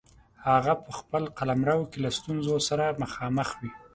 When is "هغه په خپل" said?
0.49-1.23